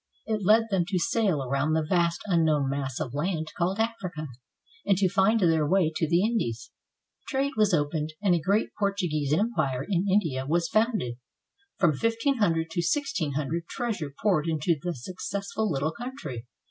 [0.25, 4.29] It led them to sail around the vast unknown mass of land called Africa,
[4.83, 6.71] and to find their way to the Indies.
[7.27, 11.19] Trade was opened, and a great Portuguese empire in India was founded.
[11.77, 16.47] From 1500 to 1600 treasure poured into the successful little country.